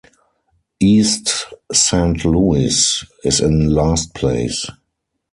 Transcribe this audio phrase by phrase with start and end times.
[0.79, 4.65] East Saint Louis is in last place.